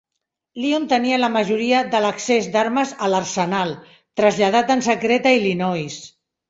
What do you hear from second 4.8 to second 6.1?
secret a Illinois.